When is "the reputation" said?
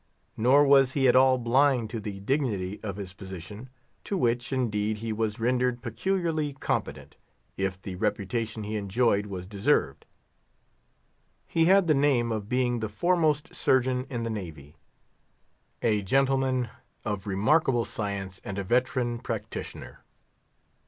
7.79-8.63